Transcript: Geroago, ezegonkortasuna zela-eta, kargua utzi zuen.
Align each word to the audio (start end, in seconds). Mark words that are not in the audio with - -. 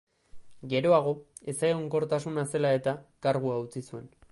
Geroago, 0.71 1.13
ezegonkortasuna 1.53 2.47
zela-eta, 2.55 2.97
kargua 3.27 3.63
utzi 3.67 3.89
zuen. 3.89 4.11